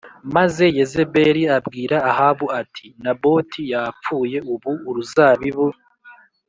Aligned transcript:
maze 0.35 0.63
Yezebeli 0.77 1.43
abwira 1.57 1.95
Ahabu 2.11 2.45
ati 2.61 2.87
Naboti 3.03 3.61
yapfuye 3.73 4.37
Ubu 4.53 4.71
uruzabibu 4.89 5.67